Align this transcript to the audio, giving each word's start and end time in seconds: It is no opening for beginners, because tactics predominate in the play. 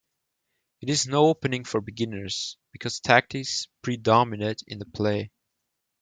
It 0.81 0.89
is 0.89 1.05
no 1.05 1.27
opening 1.27 1.63
for 1.63 1.79
beginners, 1.79 2.57
because 2.71 2.99
tactics 2.99 3.67
predominate 3.83 4.63
in 4.65 4.79
the 4.79 4.87
play. 4.87 5.29